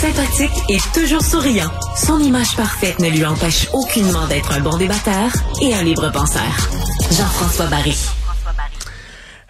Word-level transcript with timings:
Sympathique 0.00 0.50
et 0.70 0.78
toujours 0.94 1.20
souriant, 1.20 1.70
son 1.94 2.20
image 2.20 2.56
parfaite 2.56 3.00
ne 3.00 3.10
lui 3.10 3.22
empêche 3.22 3.68
aucunement 3.74 4.26
d'être 4.28 4.50
un 4.52 4.60
bon 4.60 4.78
débatteur 4.78 5.30
et 5.60 5.74
un 5.74 5.82
libre 5.82 6.10
penseur. 6.10 6.70
Jean-François 7.10 7.66
Barry. 7.66 7.98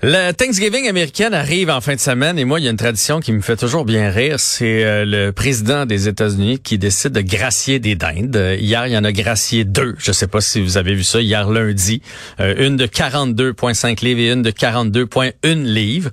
Le 0.03 0.33
Thanksgiving 0.33 0.89
américain 0.89 1.33
arrive 1.33 1.71
en 1.71 1.81
fin 1.81 1.95
de 1.95 2.01
semaine 2.01 2.37
et 2.37 2.45
moi, 2.45 2.59
il 2.59 2.65
y 2.65 2.67
a 2.67 2.73
une 2.73 2.77
tradition 2.77 3.21
qui 3.21 3.31
me 3.31 3.43
fait 3.43 3.55
toujours 3.55 3.85
bien 3.85 4.11
rire. 4.11 4.41
C'est 4.41 4.83
euh, 4.83 5.05
le 5.05 5.31
président 5.31 5.87
des 5.87 6.09
États-Unis 6.09 6.59
qui 6.59 6.79
décide 6.79 7.13
de 7.13 7.21
gracier 7.21 7.79
des 7.79 7.95
dindes. 7.95 8.35
Euh, 8.35 8.57
hier, 8.57 8.89
il 8.89 8.93
y 8.93 8.99
en 8.99 9.05
a 9.05 9.13
gracié 9.13 9.63
deux. 9.63 9.95
Je 9.99 10.11
sais 10.11 10.27
pas 10.27 10.41
si 10.41 10.61
vous 10.61 10.79
avez 10.79 10.95
vu 10.95 11.05
ça. 11.05 11.21
Hier 11.21 11.49
lundi, 11.49 12.03
euh, 12.41 12.67
une 12.67 12.77
de 12.77 12.87
42,5 12.87 14.05
livres 14.05 14.21
et 14.21 14.33
une 14.33 14.43
de 14.43 14.51
42,1 14.51 15.63
livres. 15.63 16.11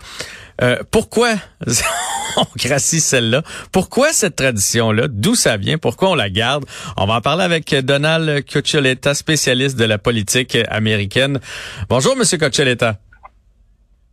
pourquoi? 0.92 1.34
on 2.42 2.46
gracie 2.56 3.02
celle-là? 3.02 3.44
Pourquoi 3.72 4.14
cette 4.14 4.36
tradition-là? 4.36 5.08
D'où 5.10 5.36
ça 5.36 5.58
vient? 5.58 5.78
Pourquoi 5.78 6.12
on 6.12 6.16
la 6.16 6.30
garde? 6.30 6.66
On 6.96 7.06
va 7.06 7.16
en 7.16 7.22
parler 7.22 7.44
avec 7.44 7.74
Donald 7.76 8.46
Coccioletta, 8.52 9.14
spécialiste 9.14 9.78
de 9.78 9.86
la 9.86 9.98
politique 9.98 10.58
américaine. 10.70 11.40
Bonjour, 11.90 12.16
Monsieur 12.16 12.38
Coccioletta. 12.38 12.98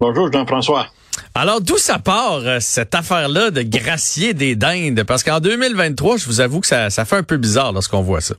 Bonjour 0.01 0.33
Jean-François. 0.33 0.89
Alors, 1.35 1.61
d'où 1.61 1.79
ça 1.79 1.99
part, 1.99 2.41
euh, 2.45 2.59
cette 2.61 2.95
affaire-là 2.95 3.51
de 3.51 3.63
gracier 3.63 4.35
des 4.35 4.57
dindes? 4.57 5.05
Parce 5.05 5.23
qu'en 5.23 5.41
2023, 5.41 6.17
je 6.17 6.27
vous 6.27 6.41
avoue 6.41 6.61
que 6.61 6.67
ça, 6.67 6.91
fait 6.91 7.17
un 7.17 7.23
peu 7.23 7.37
bizarre 7.37 7.73
lorsqu'on 7.73 8.03
voit 8.03 8.21
ça. 8.21 8.35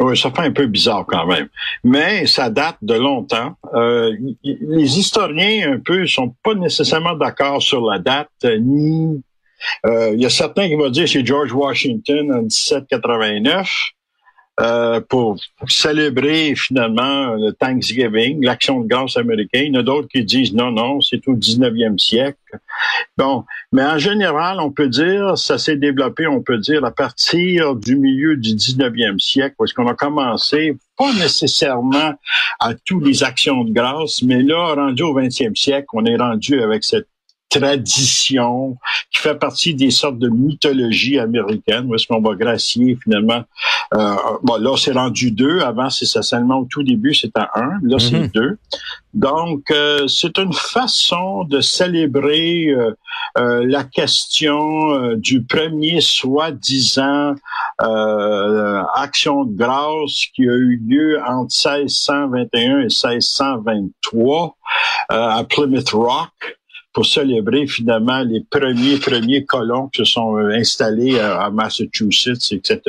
Oui, 0.00 0.16
ça 0.18 0.30
fait 0.30 0.42
un 0.42 0.52
peu 0.52 0.66
bizarre 0.66 1.04
quand 1.06 1.26
même. 1.26 1.48
Mais 1.84 2.26
ça 2.26 2.50
date 2.50 2.78
de 2.82 2.94
longtemps. 2.94 3.56
Euh, 3.74 4.12
les 4.42 4.98
historiens, 4.98 5.72
un 5.72 5.78
peu, 5.78 6.06
sont 6.06 6.34
pas 6.42 6.54
nécessairement 6.54 7.14
d'accord 7.14 7.62
sur 7.62 7.88
la 7.88 7.98
date, 7.98 8.30
euh, 8.44 8.58
ni... 8.58 9.22
Il 9.84 10.20
y 10.20 10.26
a 10.26 10.30
certains 10.30 10.68
qui 10.68 10.74
vont 10.74 10.90
dire 10.90 11.08
c'est 11.08 11.24
George 11.24 11.52
Washington 11.52 12.30
en 12.32 12.42
1789. 12.42 13.93
Euh, 14.60 15.00
pour 15.00 15.36
célébrer 15.66 16.54
finalement 16.54 17.34
le 17.34 17.50
Thanksgiving, 17.50 18.44
l'action 18.44 18.82
de 18.82 18.86
grâce 18.86 19.16
américaine. 19.16 19.64
Il 19.64 19.74
y 19.74 19.76
en 19.76 19.80
a 19.80 19.82
d'autres 19.82 20.06
qui 20.06 20.24
disent 20.24 20.54
non, 20.54 20.70
non, 20.70 21.00
c'est 21.00 21.26
au 21.26 21.34
19e 21.34 21.98
siècle. 21.98 22.38
Bon, 23.18 23.44
mais 23.72 23.82
en 23.82 23.98
général, 23.98 24.60
on 24.60 24.70
peut 24.70 24.88
dire, 24.88 25.36
ça 25.36 25.58
s'est 25.58 25.76
développé, 25.76 26.28
on 26.28 26.40
peut 26.40 26.58
dire, 26.58 26.84
à 26.84 26.92
partir 26.92 27.74
du 27.74 27.96
milieu 27.96 28.36
du 28.36 28.50
19e 28.50 29.18
siècle, 29.18 29.56
parce 29.58 29.72
qu'on 29.72 29.88
a 29.88 29.94
commencé, 29.94 30.76
pas 30.96 31.12
nécessairement 31.14 32.14
à 32.60 32.74
tous 32.74 33.00
les 33.00 33.24
actions 33.24 33.64
de 33.64 33.72
grâce, 33.72 34.22
mais 34.22 34.40
là, 34.40 34.74
rendu 34.74 35.02
au 35.02 35.18
20e 35.18 35.56
siècle, 35.56 35.88
on 35.94 36.04
est 36.04 36.16
rendu 36.16 36.62
avec 36.62 36.84
cette 36.84 37.08
tradition 37.58 38.76
qui 39.12 39.20
fait 39.20 39.34
partie 39.34 39.74
des 39.74 39.90
sortes 39.90 40.18
de 40.18 40.28
mythologie 40.28 41.18
américaine 41.18 41.86
où 41.86 41.94
est-ce 41.94 42.06
qu'on 42.06 42.20
va 42.20 42.34
gracier 42.34 42.98
finalement 43.02 43.44
euh, 43.94 44.14
bon 44.42 44.56
là 44.56 44.76
c'est 44.76 44.92
rendu 44.92 45.30
deux. 45.30 45.60
Avant 45.60 45.90
c'est 45.90 46.06
seulement 46.06 46.58
au 46.58 46.66
tout 46.70 46.82
début 46.82 47.14
c'était 47.14 47.40
un. 47.54 47.78
Là 47.82 47.98
c'est 47.98 48.18
mhm. 48.18 48.28
deux. 48.34 48.58
Donc 49.12 49.70
euh, 49.70 50.08
c'est 50.08 50.38
une 50.38 50.52
façon 50.52 51.44
de 51.44 51.60
célébrer 51.60 52.66
euh, 52.68 52.90
euh 53.38 53.64
la 53.66 53.84
question 53.84 54.90
euh, 54.90 55.16
du 55.16 55.42
premier 55.44 56.00
soi-disant 56.00 57.34
action 58.94 59.44
de 59.44 59.56
grâce 59.56 60.26
qui 60.34 60.42
a 60.42 60.52
eu 60.52 60.82
lieu 60.84 61.20
entre 61.26 61.54
1621 61.54 62.80
et 62.80 62.82
1623 62.84 64.56
à 65.08 65.44
Plymouth 65.44 65.90
Rock 65.90 66.58
pour 66.94 67.04
célébrer 67.04 67.66
finalement 67.66 68.22
les 68.22 68.40
premiers 68.40 68.98
premiers 68.98 69.44
colons 69.44 69.88
qui 69.88 69.98
se 69.98 70.04
sont 70.04 70.38
euh, 70.38 70.54
installés 70.54 71.18
à, 71.18 71.50
Massachusetts, 71.50 72.52
etc. 72.52 72.80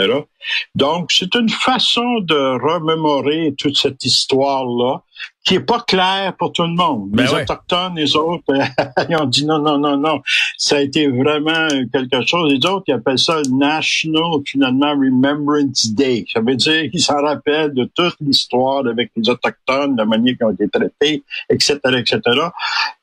Donc, 0.75 1.11
c'est 1.11 1.34
une 1.36 1.50
façon 1.50 2.20
de 2.20 2.36
remémorer 2.36 3.55
toute 3.58 3.76
cette 3.76 4.05
histoire-là 4.05 5.02
qui 5.45 5.56
est 5.56 5.60
pas 5.60 5.82
claire 5.88 6.36
pour 6.38 6.52
tout 6.52 6.64
le 6.64 6.73
monde. 6.73 7.10
Ben 7.11 7.23
les 7.23 7.33
autochtones, 7.33 7.95
les 7.95 8.16
autres, 8.16 8.44
ils 9.10 9.16
ont 9.16 9.26
dit 9.26 9.45
non, 9.45 9.60
non, 9.60 9.78
non, 9.78 9.95
non. 9.95 10.22
Ça 10.58 10.78
a 10.78 10.82
été 10.82 11.08
vraiment 11.08 11.67
quelque 11.94 12.26
chose. 12.26 12.52
Les 12.52 12.66
autres, 12.67 12.86
ils 12.88 12.94
appellent 12.94 13.20
ça 13.20 13.42
National, 13.52 14.42
finalement, 14.44 14.92
Remembrance 14.92 15.94
Day. 15.94 16.26
Ça 16.34 16.42
veut 16.42 16.55
dire 16.55 16.89
qu'ils 16.89 17.02
s'en 17.02 17.22
rappellent 17.22 17.76
de 17.76 17.89
toute 17.94 18.16
l'histoire 18.22 18.86
avec 18.88 19.11
les 19.16 19.30
autochtones, 19.30 19.95
la 19.95 20.05
manière 20.05 20.36
qu'ils 20.36 20.48
ont 20.48 20.52
été 20.52 20.67
traités, 20.67 21.23
etc., 21.50 21.78
etc. 21.95 22.20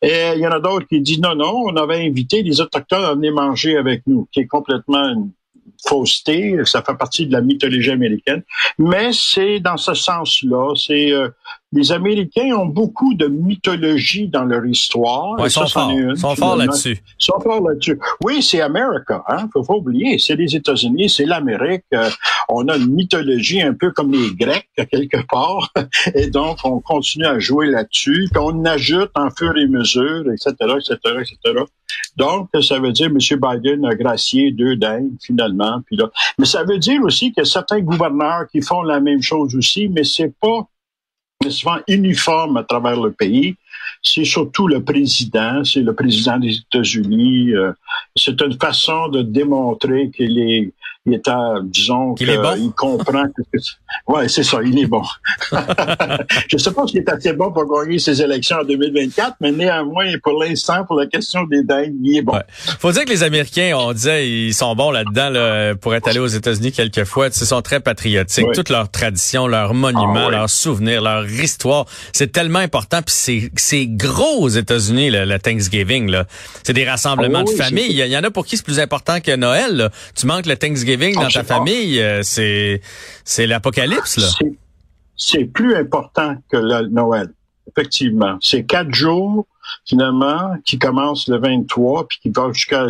Et 0.02 0.32
il 0.34 0.41
y 0.41 0.47
en 0.47 0.50
a 0.50 0.58
d'autres 0.58 0.88
qui 0.88 1.00
disent 1.00 1.20
non, 1.20 1.36
non, 1.36 1.62
on 1.66 1.76
avait 1.76 2.04
invité 2.04 2.42
les 2.42 2.60
autochtones 2.60 3.04
à 3.04 3.14
venir 3.14 3.32
manger 3.32 3.76
avec 3.76 4.02
nous, 4.08 4.26
qui 4.32 4.41
est 4.41 4.47
complètement 4.47 5.28
fausseté, 5.86 6.56
ça 6.64 6.82
fait 6.82 6.96
partie 6.96 7.26
de 7.26 7.32
la 7.32 7.40
mythologie 7.40 7.90
américaine, 7.90 8.42
mais 8.78 9.10
c'est 9.12 9.60
dans 9.60 9.76
ce 9.76 9.94
sens-là, 9.94 10.74
c'est 10.76 11.12
euh, 11.12 11.28
les 11.72 11.90
Américains 11.90 12.54
ont 12.54 12.66
beaucoup 12.66 13.14
de 13.14 13.26
mythologie 13.26 14.28
dans 14.28 14.44
leur 14.44 14.64
histoire. 14.66 15.36
ils 15.40 15.50
sont, 15.50 15.66
forts, 15.66 15.90
sont 16.16 16.36
forts 16.36 16.56
là-dessus. 16.56 16.98
Ils 17.18 17.24
sont 17.24 17.40
forts 17.40 17.66
là-dessus. 17.66 17.98
Oui, 18.22 18.42
c'est 18.42 18.60
America, 18.60 19.24
hein, 19.26 19.48
faut 19.52 19.62
pas 19.62 19.74
oublier, 19.74 20.18
c'est 20.18 20.36
les 20.36 20.54
États-Unis, 20.54 21.08
c'est 21.08 21.24
l'Amérique. 21.24 21.84
Euh, 21.94 22.10
on 22.48 22.68
a 22.68 22.76
une 22.76 22.92
mythologie 22.94 23.62
un 23.62 23.74
peu 23.74 23.90
comme 23.90 24.12
les 24.12 24.34
Grecs 24.34 24.68
quelque 24.90 25.26
part, 25.28 25.72
et 26.14 26.28
donc 26.28 26.58
on 26.64 26.80
continue 26.80 27.26
à 27.26 27.38
jouer 27.38 27.66
là-dessus, 27.68 28.28
puis 28.30 28.42
on 28.42 28.64
ajoute 28.64 29.10
en 29.14 29.30
fur 29.30 29.56
et 29.56 29.66
mesure, 29.66 30.24
etc., 30.30 30.54
etc., 30.78 30.96
etc. 31.20 31.64
Donc, 32.16 32.50
ça 32.60 32.78
veut 32.78 32.92
dire 32.92 33.06
M. 33.06 33.18
Biden 33.18 33.86
a 33.86 33.94
gracié 33.94 34.50
deux 34.50 34.76
dingues, 34.76 35.12
finalement. 35.20 35.80
Puis 35.86 35.96
là. 35.96 36.10
Mais 36.38 36.44
ça 36.44 36.62
veut 36.64 36.78
dire 36.78 37.02
aussi 37.02 37.32
a 37.36 37.44
certains 37.44 37.80
gouverneurs 37.80 38.48
qui 38.50 38.60
font 38.60 38.82
la 38.82 39.00
même 39.00 39.22
chose 39.22 39.54
aussi, 39.54 39.88
mais 39.88 40.04
c'est 40.04 40.32
pas 40.40 40.68
souvent 41.48 41.78
uniforme 41.88 42.56
à 42.56 42.64
travers 42.64 43.00
le 43.00 43.12
pays. 43.12 43.56
C'est 44.02 44.24
surtout 44.24 44.68
le 44.68 44.82
président, 44.82 45.64
c'est 45.64 45.80
le 45.80 45.94
président 45.94 46.38
des 46.38 46.56
États-Unis. 46.56 47.52
Euh, 47.52 47.72
c'est 48.16 48.40
une 48.40 48.58
façon 48.58 49.08
de 49.08 49.22
démontrer 49.22 50.10
qu'il 50.10 50.38
est 50.38 50.72
il 51.04 51.14
est 51.14 51.28
à, 51.28 51.56
disons 51.64 52.14
qu'il 52.14 52.28
il 52.28 52.72
comprend 52.76 53.24
que 53.24 53.42
ouais 54.12 54.28
c'est 54.28 54.44
ça 54.44 54.58
il 54.64 54.78
est 54.78 54.86
bon. 54.86 55.02
Je 56.48 56.56
sais 56.56 56.72
pas 56.72 56.86
s'il 56.86 56.98
est 56.98 57.08
assez 57.08 57.32
bon 57.32 57.50
pour 57.52 57.64
gagner 57.66 57.98
ses 57.98 58.22
élections 58.22 58.58
en 58.58 58.64
2024 58.64 59.36
mais 59.40 59.50
néanmoins 59.50 60.12
pour 60.22 60.40
l'instant 60.40 60.84
pour 60.84 60.96
la 60.96 61.06
question 61.06 61.42
des 61.44 61.64
dingues 61.64 61.94
il 62.02 62.18
est 62.18 62.22
bon. 62.22 62.38
Faut 62.78 62.92
dire 62.92 63.04
que 63.04 63.10
les 63.10 63.24
Américains 63.24 63.72
on 63.76 63.92
disait 63.92 64.28
ils 64.28 64.54
sont 64.54 64.76
bons 64.76 64.92
là-dedans 64.92 65.30
là, 65.30 65.74
pour 65.74 65.94
être 65.94 66.06
allés 66.06 66.20
aux 66.20 66.26
États-Unis 66.26 66.70
quelquefois 66.70 67.28
ils 67.28 67.32
sont 67.32 67.62
très 67.62 67.80
patriotiques. 67.80 68.46
Toutes 68.54 68.70
leurs 68.70 68.90
traditions 68.90 69.48
leurs 69.48 69.74
monuments 69.74 70.28
ah 70.28 70.30
leurs 70.30 70.50
souvenirs 70.50 71.02
leur 71.02 71.28
histoire 71.28 71.86
c'est 72.12 72.30
tellement 72.30 72.60
important 72.60 73.02
puis 73.02 73.14
c'est 73.14 73.50
c'est 73.62 73.86
gros 73.86 74.42
aux 74.42 74.48
États-Unis 74.48 75.10
le, 75.10 75.38
Thanksgiving 75.38 76.10
là 76.10 76.26
c'est 76.62 76.72
des 76.72 76.88
rassemblements 76.88 77.44
ah 77.46 77.50
de 77.50 77.56
famille 77.56 77.90
il 77.90 77.96
y, 77.96 78.16
en 78.16 78.22
a 78.22 78.30
pour 78.30 78.46
qui 78.46 78.56
c'est 78.56 78.64
plus 78.64 78.80
important 78.80 79.20
que 79.20 79.34
Noël 79.34 79.90
tu 80.14 80.26
manques 80.26 80.46
le 80.46 80.56
Thanksgiving 80.56 81.14
dans 81.14 81.28
ta 81.28 81.44
famille, 81.44 82.00
euh, 82.00 82.22
c'est 82.22 82.80
c'est 83.24 83.46
l'apocalypse 83.46 84.18
là. 84.18 84.48
C'est 85.16 85.44
plus 85.44 85.76
important 85.76 86.36
que 86.50 86.56
le 86.56 86.88
Noël, 86.88 87.32
effectivement. 87.68 88.38
C'est 88.40 88.64
quatre 88.64 88.92
jours 88.92 89.46
finalement 89.84 90.56
qui 90.64 90.78
commencent 90.78 91.28
le 91.28 91.38
23 91.38 92.08
puis 92.08 92.18
qui 92.22 92.30
vont 92.30 92.52
jusqu'à 92.52 92.86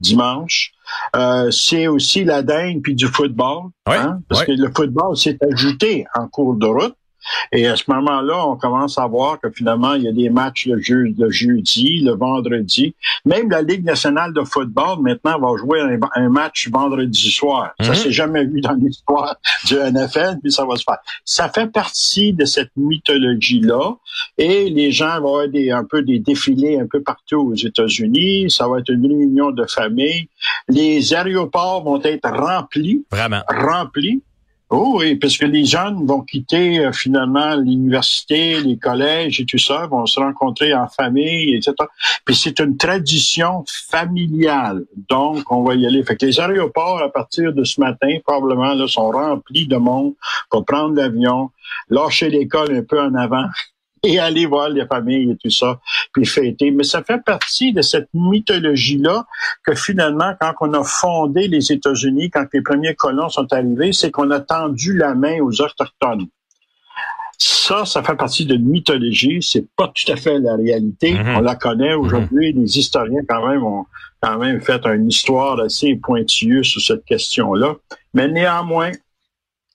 dimanche. 0.00 0.72
Euh, 1.16 1.50
c'est 1.50 1.86
aussi 1.86 2.24
la 2.24 2.42
dingue 2.42 2.82
puis 2.82 2.94
du 2.94 3.06
football, 3.06 3.70
hein, 3.86 4.20
parce 4.28 4.44
que 4.44 4.52
le 4.52 4.70
football 4.74 5.16
s'est 5.16 5.38
ajouté 5.52 6.04
en 6.14 6.28
cours 6.28 6.54
de 6.56 6.66
route. 6.66 6.96
Et 7.52 7.66
à 7.66 7.76
ce 7.76 7.84
moment-là, 7.88 8.46
on 8.46 8.56
commence 8.56 8.98
à 8.98 9.06
voir 9.06 9.40
que 9.40 9.50
finalement, 9.50 9.94
il 9.94 10.04
y 10.04 10.08
a 10.08 10.12
des 10.12 10.30
matchs 10.30 10.66
le, 10.66 10.80
jeudi, 11.30 12.00
le 12.00 12.12
vendredi. 12.12 12.94
Même 13.24 13.50
la 13.50 13.62
Ligue 13.62 13.84
nationale 13.84 14.32
de 14.32 14.42
football, 14.42 15.00
maintenant, 15.00 15.38
va 15.38 15.56
jouer 15.56 15.80
un, 16.14 16.28
match 16.28 16.68
vendredi 16.70 17.30
soir. 17.30 17.72
Ça 17.80 17.90
mhm. 17.90 17.94
s'est 17.94 18.12
jamais 18.12 18.44
vu 18.44 18.60
dans 18.60 18.72
l'histoire 18.72 19.36
du 19.66 19.74
NFL, 19.74 20.38
puis 20.42 20.52
ça 20.52 20.64
va 20.64 20.76
se 20.76 20.84
faire. 20.84 20.98
Ça 21.24 21.48
fait 21.48 21.66
partie 21.66 22.32
de 22.32 22.44
cette 22.44 22.70
mythologie-là. 22.76 23.96
Et 24.38 24.70
les 24.70 24.92
gens 24.92 25.20
vont 25.20 25.34
avoir 25.34 25.48
des, 25.48 25.70
un 25.70 25.84
peu 25.84 26.02
des 26.02 26.18
défilés 26.18 26.78
un 26.78 26.86
peu 26.86 27.02
partout 27.02 27.50
aux 27.52 27.54
États-Unis. 27.54 28.50
Ça 28.50 28.68
va 28.68 28.78
être 28.78 28.90
une 28.90 29.06
réunion 29.06 29.50
de 29.50 29.64
famille. 29.66 30.28
Les 30.68 31.14
aéroports 31.14 31.82
vont 31.84 32.00
être 32.02 32.28
remplis. 32.28 33.04
Vraiment. 33.10 33.42
Remplis. 33.48 34.22
Oh 34.72 34.98
oui, 34.98 35.16
parce 35.16 35.36
que 35.36 35.46
les 35.46 35.64
jeunes 35.64 36.06
vont 36.06 36.20
quitter 36.20 36.78
euh, 36.78 36.92
finalement 36.92 37.56
l'université, 37.56 38.60
les 38.60 38.78
collèges 38.78 39.40
et 39.40 39.44
tout 39.44 39.58
ça, 39.58 39.88
vont 39.88 40.06
se 40.06 40.20
rencontrer 40.20 40.72
en 40.72 40.86
famille, 40.86 41.56
etc. 41.56 41.74
Puis 42.24 42.36
c'est 42.36 42.60
une 42.60 42.76
tradition 42.76 43.64
familiale. 43.66 44.84
Donc, 45.08 45.50
on 45.50 45.64
va 45.64 45.74
y 45.74 45.86
aller. 45.86 46.04
Fait 46.04 46.16
que 46.16 46.24
les 46.24 46.38
aéroports, 46.38 47.02
à 47.02 47.10
partir 47.10 47.52
de 47.52 47.64
ce 47.64 47.80
matin, 47.80 48.18
probablement, 48.24 48.74
là, 48.74 48.86
sont 48.86 49.10
remplis 49.10 49.66
de 49.66 49.76
monde 49.76 50.14
pour 50.50 50.64
prendre 50.64 50.94
l'avion, 50.94 51.50
lâcher 51.88 52.30
l'école 52.30 52.72
un 52.72 52.84
peu 52.84 53.00
en 53.00 53.14
avant 53.16 53.46
et 54.04 54.18
aller 54.18 54.46
voir 54.46 54.68
les 54.68 54.86
familles 54.86 55.32
et 55.32 55.36
tout 55.36 55.50
ça, 55.50 55.80
puis 56.12 56.26
fêter. 56.26 56.70
Mais 56.70 56.84
ça 56.84 57.02
fait 57.02 57.22
partie 57.22 57.72
de 57.72 57.82
cette 57.82 58.08
mythologie-là 58.14 59.26
que 59.64 59.74
finalement, 59.74 60.32
quand 60.40 60.54
on 60.60 60.72
a 60.74 60.84
fondé 60.84 61.48
les 61.48 61.72
États-Unis, 61.72 62.30
quand 62.30 62.46
les 62.52 62.62
premiers 62.62 62.94
colons 62.94 63.28
sont 63.28 63.52
arrivés, 63.52 63.92
c'est 63.92 64.10
qu'on 64.10 64.30
a 64.30 64.40
tendu 64.40 64.96
la 64.96 65.14
main 65.14 65.40
aux 65.40 65.60
Autochtones. 65.60 66.26
Ça, 67.38 67.86
ça 67.86 68.02
fait 68.02 68.16
partie 68.16 68.44
de 68.44 68.56
mythologie. 68.56 69.38
C'est 69.40 69.66
pas 69.76 69.88
tout 69.94 70.12
à 70.12 70.16
fait 70.16 70.38
la 70.38 70.56
réalité. 70.56 71.14
Mm-hmm. 71.14 71.38
On 71.38 71.40
la 71.40 71.54
connaît 71.54 71.94
aujourd'hui. 71.94 72.52
Mm-hmm. 72.52 72.60
Les 72.60 72.78
historiens, 72.78 73.22
quand 73.26 73.48
même, 73.48 73.64
ont 73.64 73.86
quand 74.20 74.38
même 74.38 74.60
fait 74.60 74.84
une 74.86 75.08
histoire 75.08 75.58
assez 75.60 75.96
pointilleuse 75.96 76.66
sur 76.66 76.82
cette 76.82 77.04
question-là. 77.04 77.76
Mais 78.12 78.28
néanmoins, 78.28 78.90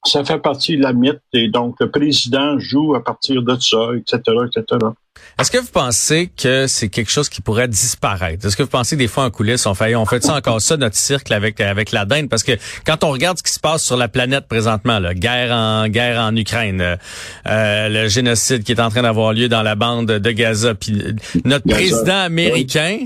ça 0.06 0.24
fait 0.24 0.40
partie 0.40 0.78
de 0.78 0.84
la 0.84 0.94
mythe 0.94 1.22
et 1.34 1.50
donc 1.50 1.75
le 1.80 1.90
président 1.90 2.57
joue 2.60 2.96
à 2.96 3.04
partir 3.04 3.42
de 3.42 3.56
ça, 3.60 3.90
etc., 3.96 4.22
etc. 4.48 4.86
Est-ce 5.40 5.52
que 5.52 5.58
vous 5.58 5.72
pensez 5.72 6.32
que 6.36 6.66
c'est 6.68 6.88
quelque 6.88 7.12
chose 7.12 7.28
qui 7.28 7.42
pourrait 7.42 7.68
disparaître? 7.68 8.46
Est-ce 8.46 8.56
que 8.56 8.64
vous 8.64 8.70
pensez 8.70 8.96
que 8.96 9.02
des 9.02 9.08
fois 9.08 9.26
en 9.26 9.32
coulisses, 9.32 9.66
on 9.66 9.74
fait, 9.74 9.94
on 9.96 10.06
fait 10.06 10.24
ça 10.24 10.34
encore 10.34 10.62
ça, 10.62 10.78
notre 10.78 10.96
cirque 10.96 11.30
avec, 11.32 11.60
avec 11.60 11.92
la 11.92 12.06
dinde? 12.06 12.30
Parce 12.30 12.44
que 12.44 12.54
quand 12.86 13.04
on 13.04 13.10
regarde 13.10 13.38
ce 13.38 13.44
qui 13.44 13.52
se 13.52 13.60
passe 13.60 13.84
sur 13.84 13.98
la 13.98 14.08
planète 14.08 14.48
présentement, 14.48 15.00
là, 15.00 15.14
guerre 15.14 15.52
en, 15.52 15.88
guerre 15.88 16.22
en 16.22 16.36
Ukraine, 16.36 16.80
euh, 16.82 16.96
euh 17.48 17.90
le 17.90 18.08
génocide 18.08 18.64
qui 18.64 18.72
est 18.72 18.80
en 18.80 18.90
train 18.90 19.02
d'avoir 19.02 19.34
lieu 19.34 19.50
dans 19.50 19.62
la 19.62 19.76
bande 19.76 20.08
de 20.08 20.32
Gaza, 20.32 20.74
puis 20.74 21.04
notre 21.44 21.68
président 21.68 22.22
américain, 22.22 23.00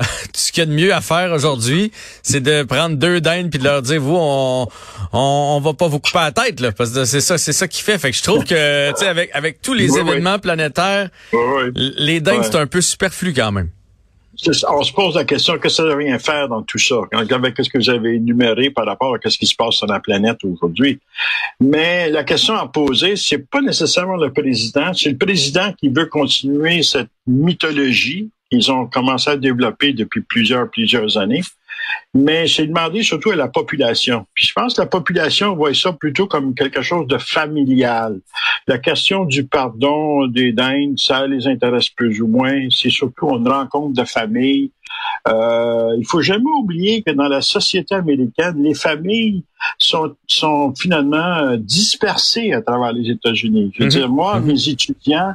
ce 0.34 0.52
qu'il 0.52 0.60
y 0.60 0.62
a 0.62 0.66
de 0.66 0.72
mieux 0.72 0.94
à 0.94 1.00
faire 1.00 1.32
aujourd'hui, 1.32 1.92
c'est 2.22 2.40
de 2.40 2.62
prendre 2.62 2.96
deux 2.96 3.20
dindes 3.20 3.50
puis 3.50 3.58
de 3.58 3.64
leur 3.64 3.82
dire 3.82 4.00
vous 4.00 4.16
on, 4.16 4.66
on, 5.12 5.60
va 5.60 5.74
pas 5.74 5.88
vous 5.88 6.00
couper 6.00 6.18
la 6.18 6.32
tête 6.32 6.60
là 6.60 6.72
parce 6.72 6.90
que 6.90 7.04
c'est 7.04 7.20
ça 7.20 7.38
c'est 7.38 7.52
ça 7.52 7.68
qui 7.68 7.82
fait. 7.82 7.98
Fait 7.98 8.10
que 8.10 8.16
je 8.16 8.22
trouve 8.22 8.44
que 8.44 8.90
tu 8.90 8.96
sais 8.96 9.08
avec 9.08 9.30
avec 9.34 9.60
tous 9.62 9.74
les 9.74 9.98
événements 9.98 10.38
planétaires 10.38 11.08
les 11.74 12.20
dindes 12.20 12.44
c'est 12.44 12.56
un 12.56 12.66
peu 12.66 12.80
superflu 12.80 13.32
quand 13.32 13.52
même. 13.52 13.70
On 14.68 14.82
se 14.82 14.92
pose 14.92 15.16
la 15.16 15.24
question 15.24 15.58
que 15.58 15.68
ça 15.68 15.82
rien 15.94 16.18
faire 16.18 16.48
dans 16.48 16.62
tout 16.62 16.78
ça? 16.78 16.96
Avec 17.12 17.54
ce 17.58 17.68
que 17.68 17.78
vous 17.78 17.90
avez 17.90 18.14
énuméré 18.14 18.70
par 18.70 18.86
rapport 18.86 19.14
à 19.22 19.30
ce 19.30 19.36
qui 19.36 19.46
se 19.46 19.54
passe 19.54 19.74
sur 19.74 19.86
la 19.86 20.00
planète 20.00 20.38
aujourd'hui? 20.44 20.98
Mais 21.60 22.08
la 22.08 22.24
question 22.24 22.54
à 22.54 22.66
poser, 22.66 23.16
c'est 23.16 23.50
pas 23.50 23.60
nécessairement 23.60 24.16
le 24.16 24.32
président, 24.32 24.94
c'est 24.94 25.10
le 25.10 25.18
président 25.18 25.72
qui 25.74 25.88
veut 25.88 26.06
continuer 26.06 26.82
cette 26.82 27.10
mythologie 27.26 28.30
ils 28.50 28.70
ont 28.70 28.86
commencé 28.86 29.30
à 29.30 29.36
développer 29.36 29.92
depuis 29.92 30.22
plusieurs, 30.22 30.70
plusieurs 30.70 31.18
années. 31.18 31.42
Mais 32.12 32.46
c'est 32.46 32.66
demandé 32.66 33.02
surtout 33.02 33.30
à 33.30 33.36
la 33.36 33.48
population. 33.48 34.26
Puis 34.34 34.46
je 34.46 34.52
pense 34.52 34.74
que 34.74 34.80
la 34.80 34.86
population 34.86 35.54
voit 35.54 35.74
ça 35.74 35.92
plutôt 35.92 36.26
comme 36.26 36.54
quelque 36.54 36.82
chose 36.82 37.06
de 37.06 37.18
familial. 37.18 38.20
La 38.66 38.78
question 38.78 39.24
du 39.24 39.44
pardon 39.44 40.26
des 40.26 40.52
dindes, 40.52 40.98
ça 40.98 41.26
les 41.26 41.46
intéresse 41.46 41.88
plus 41.88 42.20
ou 42.20 42.26
moins. 42.26 42.68
C'est 42.70 42.90
surtout 42.90 43.30
une 43.36 43.48
rencontre 43.48 43.94
de 44.00 44.04
famille. 44.04 44.70
Euh, 45.28 45.96
il 45.98 46.06
faut 46.06 46.20
jamais 46.20 46.50
oublier 46.58 47.02
que 47.02 47.12
dans 47.12 47.28
la 47.28 47.40
société 47.40 47.94
américaine, 47.94 48.62
les 48.62 48.74
familles 48.74 49.44
sont, 49.78 50.14
sont 50.26 50.74
finalement 50.74 51.56
dispersées 51.56 52.52
à 52.52 52.60
travers 52.60 52.92
les 52.92 53.10
États-Unis. 53.10 53.72
Je 53.74 53.82
veux 53.82 53.88
mm-hmm. 53.88 53.92
dire, 53.92 54.08
moi, 54.08 54.40
mm-hmm. 54.40 54.44
mes 54.44 54.68
étudiants, 54.68 55.34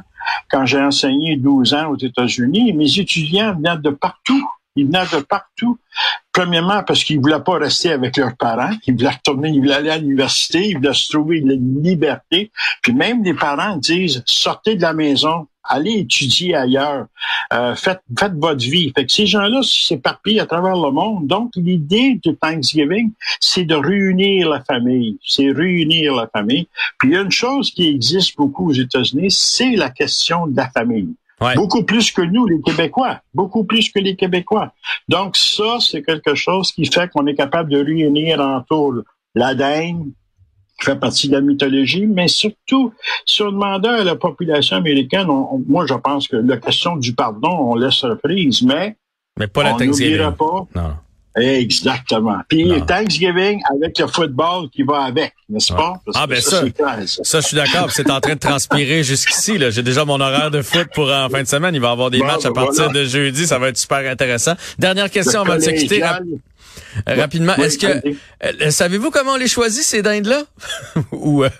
quand 0.50 0.66
j'ai 0.66 0.80
enseigné 0.80 1.36
12 1.36 1.74
ans 1.74 1.90
aux 1.90 1.98
États-Unis, 1.98 2.72
mes 2.72 2.98
étudiants 2.98 3.54
venaient 3.54 3.78
de 3.78 3.90
partout. 3.90 4.48
Ils 4.76 4.86
venaient 4.86 5.06
de 5.12 5.22
partout. 5.22 5.78
Premièrement, 6.32 6.82
parce 6.82 7.02
qu'ils 7.02 7.18
voulaient 7.18 7.42
pas 7.42 7.58
rester 7.58 7.92
avec 7.92 8.16
leurs 8.18 8.36
parents. 8.36 8.72
Ils 8.86 8.94
voulaient 8.94 9.08
retourner, 9.10 9.48
ils 9.48 9.60
voulaient 9.60 9.74
aller 9.74 9.90
à 9.90 9.98
l'université, 9.98 10.68
ils 10.68 10.76
voulaient 10.76 10.92
se 10.92 11.08
trouver 11.08 11.38
une 11.38 11.82
liberté. 11.82 12.52
Puis 12.82 12.92
même 12.92 13.24
les 13.24 13.34
parents 13.34 13.76
disent, 13.76 14.22
sortez 14.26 14.76
de 14.76 14.82
la 14.82 14.92
maison, 14.92 15.48
allez 15.68 15.98
étudier 16.00 16.54
ailleurs, 16.54 17.06
euh, 17.52 17.74
faites, 17.74 18.02
faites 18.18 18.34
votre 18.34 18.62
vie. 18.62 18.92
Fait 18.94 19.06
que 19.06 19.12
ces 19.12 19.26
gens-là 19.26 19.60
s'éparpillent 19.62 20.40
à 20.40 20.46
travers 20.46 20.76
le 20.76 20.90
monde. 20.90 21.26
Donc, 21.26 21.52
l'idée 21.56 22.20
de 22.24 22.32
Thanksgiving, 22.32 23.12
c'est 23.40 23.64
de 23.64 23.74
réunir 23.74 24.48
la 24.48 24.60
famille. 24.60 25.18
C'est 25.24 25.50
réunir 25.50 26.14
la 26.14 26.28
famille. 26.28 26.68
Puis 26.98 27.10
il 27.10 27.14
y 27.14 27.16
a 27.16 27.22
une 27.22 27.30
chose 27.30 27.70
qui 27.70 27.88
existe 27.88 28.36
beaucoup 28.36 28.70
aux 28.70 28.74
États-Unis, 28.74 29.30
c'est 29.30 29.76
la 29.76 29.90
question 29.90 30.46
de 30.46 30.56
la 30.56 30.68
famille. 30.70 31.14
Beaucoup 31.54 31.82
plus 31.82 32.10
que 32.12 32.22
nous, 32.22 32.46
les 32.46 32.60
Québécois. 32.62 33.20
Beaucoup 33.34 33.64
plus 33.64 33.90
que 33.90 33.98
les 33.98 34.16
Québécois. 34.16 34.72
Donc, 35.08 35.36
ça, 35.36 35.78
c'est 35.80 36.02
quelque 36.02 36.34
chose 36.34 36.72
qui 36.72 36.86
fait 36.86 37.10
qu'on 37.10 37.26
est 37.26 37.34
capable 37.34 37.70
de 37.70 37.84
réunir 37.84 38.40
autour 38.40 39.02
la 39.34 39.54
dinde, 39.54 40.08
fait 40.78 40.96
partie 40.96 41.28
de 41.28 41.34
la 41.34 41.40
mythologie, 41.40 42.06
mais 42.06 42.28
surtout, 42.28 42.92
si 43.24 43.42
on 43.42 43.52
demandait 43.52 43.88
à 43.88 44.04
la 44.04 44.16
population 44.16 44.76
américaine, 44.76 45.26
moi, 45.66 45.86
je 45.86 45.94
pense 45.94 46.28
que 46.28 46.36
la 46.36 46.58
question 46.58 46.96
du 46.96 47.14
pardon, 47.14 47.50
on 47.50 47.74
laisse 47.74 48.04
prise, 48.22 48.62
mais, 48.62 48.96
mais 49.38 49.46
pas 49.46 49.62
la 49.62 49.74
on 49.74 49.78
n'oubliera 49.78 50.32
pas. 50.32 50.66
Non. 50.74 50.92
Exactement. 51.36 52.38
Puis 52.48 52.66
Thanksgiving 52.86 53.60
avec 53.70 53.98
le 53.98 54.06
football 54.06 54.70
qui 54.70 54.82
va 54.82 55.02
avec, 55.02 55.34
n'est-ce 55.50 55.72
pas? 55.72 56.00
ah 56.14 56.26
ben 56.26 56.40
ça, 56.40 56.62
ça, 57.06 57.40
je 57.40 57.46
suis 57.46 57.56
d'accord. 57.56 57.90
C'est 57.90 58.10
en 58.10 58.20
train 58.20 58.34
de 58.34 58.40
transpirer 58.40 59.02
jusqu'ici. 59.02 59.58
J'ai 59.70 59.82
déjà 59.82 60.06
mon 60.06 60.18
horaire 60.18 60.50
de 60.50 60.62
foot 60.62 60.88
pour 60.94 61.12
en 61.12 61.28
fin 61.28 61.42
de 61.42 61.46
semaine. 61.46 61.74
Il 61.74 61.80
va 61.80 61.88
y 61.88 61.92
avoir 61.92 62.10
des 62.10 62.20
matchs 62.20 62.46
à 62.46 62.50
ben 62.50 62.64
partir 62.64 62.90
de 62.90 63.04
jeudi. 63.04 63.46
Ça 63.46 63.58
va 63.58 63.68
être 63.68 63.76
super 63.76 64.10
intéressant. 64.10 64.54
Dernière 64.78 65.10
question 65.10 65.42
avant 65.42 65.56
de 65.56 65.60
se 65.60 65.70
quitter. 65.70 66.02
Rapidement, 67.06 67.54
est-ce 67.56 67.78
que 67.78 67.86
euh, 67.86 68.70
savez-vous 68.70 69.10
comment 69.10 69.32
on 69.32 69.36
les 69.36 69.48
choisit 69.48 69.82
ces 69.82 70.02
dindes-là? 70.02 70.44
Ou 71.12 71.44
euh, 71.44 71.50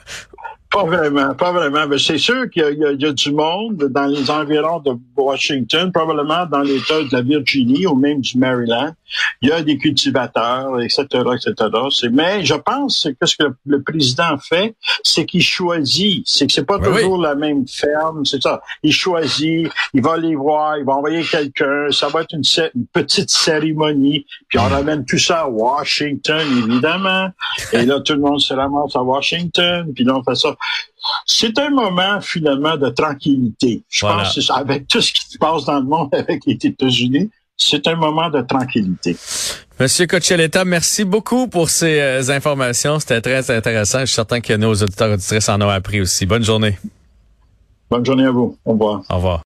pas 0.76 0.84
vraiment, 0.84 1.34
pas 1.34 1.52
vraiment. 1.52 1.86
Mais 1.86 1.98
c'est 1.98 2.18
sûr 2.18 2.50
qu'il 2.50 2.62
y, 2.62 3.02
y, 3.02 3.06
a 3.06 3.12
du 3.12 3.32
monde 3.32 3.88
dans 3.90 4.06
les 4.06 4.30
environs 4.30 4.80
de 4.80 4.92
Washington, 5.16 5.90
probablement 5.90 6.44
dans 6.46 6.60
l'État 6.60 7.02
de 7.02 7.08
la 7.12 7.22
Virginie 7.22 7.86
ou 7.86 7.94
même 7.94 8.20
du 8.20 8.36
Maryland. 8.36 8.92
Il 9.40 9.48
y 9.48 9.52
a 9.52 9.62
des 9.62 9.78
cultivateurs, 9.78 10.80
etc., 10.80 11.06
etc. 11.34 11.54
Mais 12.12 12.44
je 12.44 12.54
pense 12.54 13.08
que 13.18 13.26
ce 13.26 13.36
que 13.36 13.44
le 13.64 13.82
président 13.82 14.36
fait, 14.38 14.74
c'est 15.02 15.24
qu'il 15.24 15.42
choisit. 15.42 16.24
C'est 16.26 16.46
que 16.46 16.52
c'est 16.52 16.66
pas 16.66 16.78
toujours 16.78 17.18
la 17.18 17.34
même 17.34 17.66
ferme, 17.66 18.24
c'est 18.24 18.42
ça. 18.42 18.60
Il 18.82 18.92
choisit, 18.92 19.70
il 19.94 20.02
va 20.02 20.16
les 20.16 20.34
voir, 20.34 20.76
il 20.78 20.84
va 20.84 20.94
envoyer 20.94 21.22
quelqu'un. 21.22 21.86
Ça 21.90 22.08
va 22.08 22.22
être 22.22 22.34
une, 22.34 22.42
une, 22.74 22.86
petite 22.92 23.30
cérémonie. 23.30 24.26
Puis 24.48 24.58
on 24.58 24.68
ramène 24.68 25.04
tout 25.04 25.18
ça 25.18 25.42
à 25.42 25.48
Washington, 25.48 26.42
évidemment. 26.58 27.28
Et 27.72 27.86
là, 27.86 28.00
tout 28.00 28.14
le 28.14 28.20
monde 28.20 28.40
se 28.40 28.52
ramasse 28.52 28.94
à 28.94 29.02
Washington. 29.02 29.92
Puis 29.94 30.04
là, 30.04 30.16
on 30.16 30.22
fait 30.22 30.34
ça 30.34 30.54
c'est 31.26 31.58
un 31.58 31.70
moment 31.70 32.20
finalement 32.20 32.76
de 32.76 32.88
tranquillité. 32.90 33.82
Je 33.88 34.00
pense 34.06 34.50
avec 34.50 34.88
tout 34.88 35.00
ce 35.00 35.12
qui 35.12 35.26
se 35.28 35.38
passe 35.38 35.64
dans 35.64 35.80
le 35.80 35.86
monde 35.86 36.08
avec 36.12 36.42
les 36.46 36.58
États-Unis, 36.62 37.30
c'est 37.56 37.86
un 37.86 37.96
moment 37.96 38.30
de 38.30 38.42
tranquillité. 38.42 39.16
Monsieur 39.78 40.06
Cocheletta, 40.06 40.64
merci 40.64 41.04
beaucoup 41.04 41.48
pour 41.48 41.68
ces 41.68 42.00
euh, 42.00 42.30
informations. 42.30 42.98
C'était 42.98 43.20
très 43.20 43.50
intéressant. 43.50 44.00
Je 44.00 44.06
suis 44.06 44.14
certain 44.14 44.40
que 44.40 44.54
nos 44.54 44.74
auditeurs 44.74 45.12
auditrices 45.12 45.48
en 45.48 45.60
ont 45.60 45.68
appris 45.68 46.00
aussi. 46.00 46.24
Bonne 46.26 46.44
journée. 46.44 46.78
Bonne 47.90 48.04
journée 48.04 48.24
à 48.24 48.30
vous. 48.30 48.56
Au 48.64 48.72
revoir. 48.72 49.02
Au 49.08 49.16
revoir. 49.16 49.34